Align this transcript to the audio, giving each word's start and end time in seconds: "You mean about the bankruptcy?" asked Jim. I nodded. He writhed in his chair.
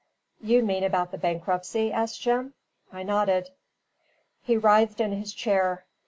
"You 0.41 0.63
mean 0.63 0.83
about 0.83 1.11
the 1.11 1.19
bankruptcy?" 1.19 1.91
asked 1.93 2.21
Jim. 2.23 2.55
I 2.91 3.03
nodded. 3.03 3.51
He 4.41 4.57
writhed 4.57 4.99
in 4.99 5.11
his 5.11 5.31
chair. 5.31 5.85